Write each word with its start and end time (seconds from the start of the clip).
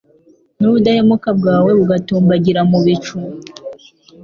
n’ubudahemuka 0.59 1.29
bwawe 1.39 1.71
bugatumbagira 1.79 2.61
mu 2.71 2.79
bicu 2.85 3.15